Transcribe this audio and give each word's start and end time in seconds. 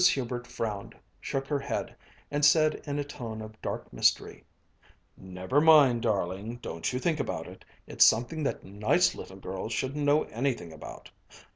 Hubert 0.03 0.47
frowned, 0.47 0.95
shook 1.19 1.45
her 1.45 1.59
head, 1.59 1.95
and 2.31 2.43
said 2.43 2.81
in 2.87 2.97
a 2.97 3.03
tone 3.03 3.39
of 3.39 3.61
dark 3.61 3.93
mystery: 3.93 4.43
"Never 5.15 5.61
mind, 5.61 6.01
darling, 6.01 6.55
don't 6.59 6.83
think 6.83 7.19
about 7.19 7.45
it. 7.45 7.63
It's 7.85 8.03
something 8.03 8.41
that 8.41 8.63
nice 8.63 9.13
little 9.13 9.37
girls 9.37 9.73
shouldn't 9.73 10.03
know 10.03 10.23
anything 10.23 10.73
about. 10.73 11.11